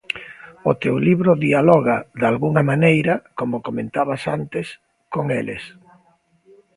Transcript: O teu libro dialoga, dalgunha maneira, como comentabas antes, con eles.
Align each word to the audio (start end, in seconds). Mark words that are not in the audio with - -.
O 0.69 0.71
teu 0.81 0.95
libro 1.07 1.31
dialoga, 1.45 1.97
dalgunha 2.21 2.63
maneira, 2.71 3.13
como 3.39 3.63
comentabas 3.67 4.21
antes, 4.37 4.67
con 5.13 5.25
eles. 5.39 5.63